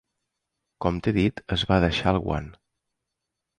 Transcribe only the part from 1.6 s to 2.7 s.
va deixar el guant.